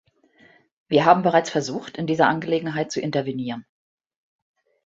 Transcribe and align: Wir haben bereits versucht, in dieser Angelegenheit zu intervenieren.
Wir 0.87 1.05
haben 1.05 1.21
bereits 1.21 1.51
versucht, 1.51 1.95
in 1.97 2.07
dieser 2.07 2.27
Angelegenheit 2.27 2.91
zu 2.91 2.99
intervenieren. 2.99 3.67